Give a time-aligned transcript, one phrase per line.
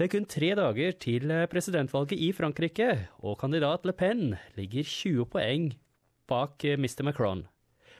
[0.00, 2.86] Det er kun tre dager til presidentvalget i Frankrike,
[3.20, 5.66] og kandidat Le Pen ligger 20 poeng
[6.24, 7.04] bak Mr.
[7.04, 7.42] Macron.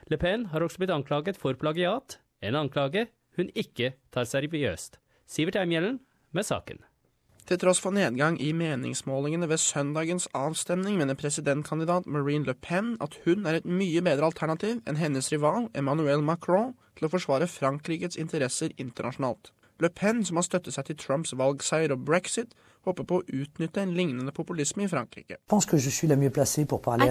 [0.08, 4.96] Le Pen har også blitt anklaget for plagiat, en anklage hun ikke tar seriøst.
[5.28, 6.00] Sivert Eimhjellen
[6.32, 6.80] med saken.
[7.44, 13.20] Til tross for nedgang i meningsmålingene ved søndagens avstemning mener presidentkandidat Marine Le Pen at
[13.26, 18.16] hun er et mye bedre alternativ enn hennes rival Emmanuel Macron til å forsvare Frankrikes
[18.16, 19.52] interesser internasjonalt.
[19.80, 22.52] Le Pen, som har støttet seg til Trumps valgseier og brexit,
[22.84, 25.36] håper på å utnytte en lignende populisme i Frankrike.
[25.50, 25.60] I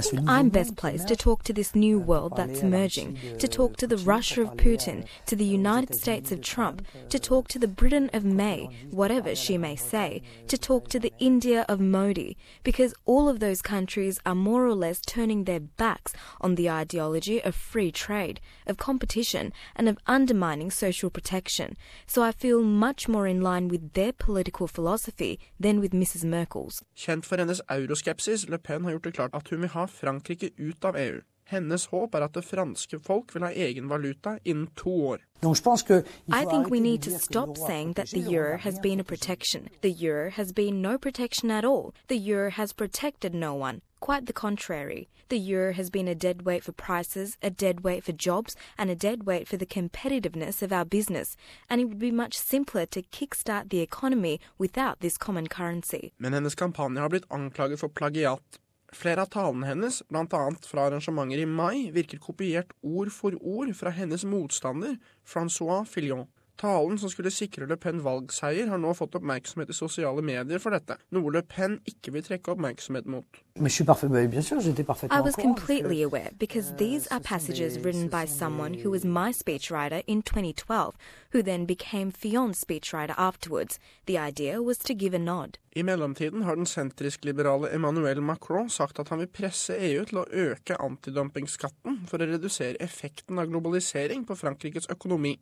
[0.01, 3.87] think I'm best placed to talk to this new world that's emerging, to talk to
[3.87, 8.09] the Russia of Putin, to the United States of Trump, to talk to the Britain
[8.13, 13.29] of May, whatever she may say, to talk to the India of Modi, because all
[13.29, 17.91] of those countries are more or less turning their backs on the ideology of free
[17.91, 21.77] trade, of competition, and of undermining social protection.
[22.07, 26.25] So I feel much more in line with their political philosophy than with Mrs.
[26.25, 26.83] Merkel's.
[26.95, 30.49] Kjent for hennes euroskepsis, Le Pen har gjort det klart at hun vil ha Frankrike
[30.57, 31.21] ut av EU.
[31.49, 35.17] Hennes håp er at det franske folk vil ha egen valuta innen to år.
[35.41, 39.69] I think we need to stop saying that the euro has been a protection.
[39.81, 41.93] The euro has been no protection at all.
[42.07, 43.81] The euro has protected no one.
[44.09, 45.07] Quite the contrary.
[45.27, 48.89] The euro has been a dead weight for prices, a dead weight for jobs, and
[48.89, 51.37] a dead weight for the competitiveness of our business.
[51.69, 56.11] And it would be much simpler to kickstart the economy without this common currency.
[56.17, 58.59] Men hennes kampanje har blitt anklaget for plagiat.
[58.91, 60.25] Flere av talene hennes, bl.a.
[60.65, 66.25] fra arrangementer i mai, virker kopiert ord for ord fra hennes motstander, Francois Fillon.
[66.59, 70.75] Talen som skulle sikre Le Pen valgseier, har nå fått oppmerksomhet i sosiale medier for
[70.75, 73.39] dette, noe Le Pen ikke vil trekke oppmerksomhet mot.
[73.59, 80.03] I was completely aware because these are passages written by someone who was my speechwriter
[80.07, 80.95] in 2012,
[81.31, 83.79] who then became Fion's speechwriter afterwards.
[84.05, 85.57] The idea was to give a nod.
[85.75, 90.25] I mellomtiden har den sentrisk-liberale Emmanuel Macron sagt at han vil presse EU til å
[90.25, 95.37] øke antidumpingskatten for å redusere effekten av globalisering på Frankrikes økonomi.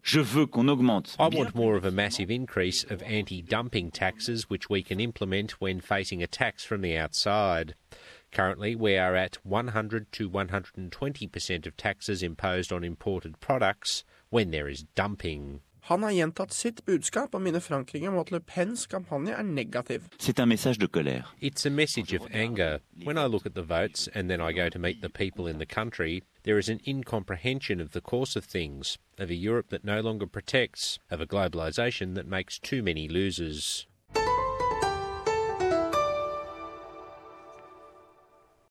[1.20, 5.62] I want more of a massive increase of anti dumping taxes, which we can implement
[5.62, 7.76] when facing attacks from the outside.
[8.32, 14.68] Currently, we are at 100 to 120% of taxes imposed on imported products when there
[14.68, 15.62] is dumping.
[15.88, 20.10] Han har gjentatt sitt budskap og minner Frankrike om at Le Pens kampanje er negativ.
[20.20, 21.34] C'est un message de colère.
[21.42, 22.80] It's a message of anger.
[23.06, 25.60] When I look at the votes and then I go to meet the people in
[25.60, 29.86] the country, there is an incomprehension of the course of things, of a Europe that
[29.86, 33.88] no longer protects, of a globalisation that makes too many losers.